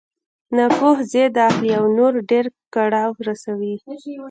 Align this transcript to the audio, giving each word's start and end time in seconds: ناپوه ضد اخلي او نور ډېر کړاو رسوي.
ناپوه 0.57 0.97
ضد 1.11 1.35
اخلي 1.47 1.71
او 1.79 1.85
نور 1.97 2.13
ډېر 2.29 2.45
کړاو 2.73 3.11
رسوي. 3.27 3.75